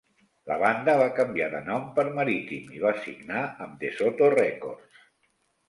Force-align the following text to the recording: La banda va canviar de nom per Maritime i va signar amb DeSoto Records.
La 0.51 0.55
banda 0.61 0.95
va 1.01 1.09
canviar 1.19 1.49
de 1.51 1.61
nom 1.67 1.83
per 1.99 2.07
Maritime 2.17 2.75
i 2.79 2.83
va 2.87 2.95
signar 3.05 3.45
amb 3.67 3.79
DeSoto 3.87 4.33
Records. 4.39 5.09